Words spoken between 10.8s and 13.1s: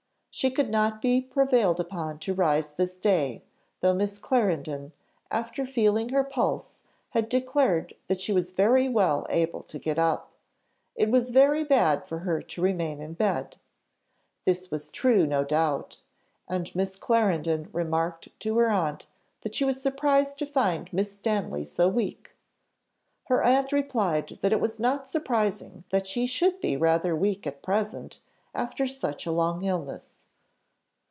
"It was very bad for her to remain